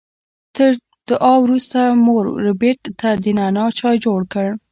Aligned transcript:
تر 0.55 0.71
دعا 1.09 1.33
وروسته 1.43 1.79
مور 2.05 2.23
ربیټ 2.45 2.79
د 3.23 3.25
نعنا 3.39 3.65
چای 3.79 3.95
جوړ 4.05 4.19
کړ 4.33 4.47